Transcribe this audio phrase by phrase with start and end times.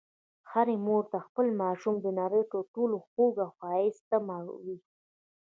[0.51, 4.17] هرې مور ته خپل ماشوم د نړۍ تر ټولو خوږ او ښایسته
[4.63, 4.77] وي.